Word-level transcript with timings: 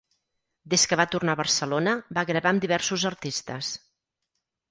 Des 0.73 0.85
que 0.93 0.97
va 1.01 1.05
tornar 1.15 1.33
a 1.35 1.39
Barcelona 1.41 1.93
va 2.19 2.25
gravar 2.31 2.53
amb 2.53 2.65
diversos 2.65 3.05
artistes. 3.13 3.71